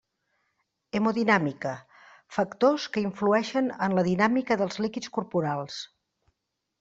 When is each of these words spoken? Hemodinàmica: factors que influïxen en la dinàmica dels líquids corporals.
Hemodinàmica: 0.99 1.73
factors 2.37 2.87
que 2.95 3.03
influïxen 3.07 3.67
en 3.89 3.95
la 3.99 4.05
dinàmica 4.07 4.57
dels 4.63 4.81
líquids 4.87 5.13
corporals. 5.19 5.77